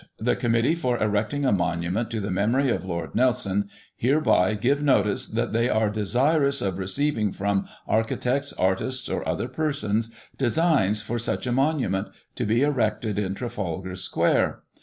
—^The 0.19 0.39
Com 0.39 0.53
mittee 0.53 0.75
for 0.75 0.97
erecting 0.97 1.45
a 1.45 1.51
Monument 1.51 2.09
to 2.09 2.19
the 2.19 2.31
Memory 2.31 2.69
of 2.71 2.83
Lord 2.83 3.13
Nelson 3.13 3.69
hereby 3.95 4.55
give 4.55 4.81
notice 4.81 5.27
that 5.27 5.53
they 5.53 5.69
are 5.69 5.91
desirous 5.91 6.59
of 6.59 6.79
receiving 6.79 7.31
from 7.31 7.67
architects, 7.87 8.51
artists, 8.53 9.09
or 9.09 9.21
other 9.29 9.47
persons, 9.47 10.09
DESIGNS 10.39 11.03
for 11.03 11.19
such 11.19 11.45
a 11.45 11.51
Monument, 11.51 12.07
to 12.33 12.45
be 12.47 12.63
erected 12.63 13.19
in 13.19 13.35
Trafalgar 13.35 13.93
Square. 13.95 14.61